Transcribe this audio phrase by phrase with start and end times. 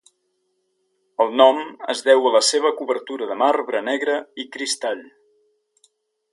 [1.25, 1.59] El nom
[1.95, 5.07] es deu a la seva cobertura de marbre negre i cristall.